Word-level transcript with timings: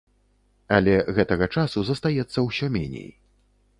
Але 0.77 0.95
гэтага 1.19 1.49
часу 1.57 1.79
застаецца 1.91 2.39
ўсё 2.47 2.65
меней. 2.79 3.09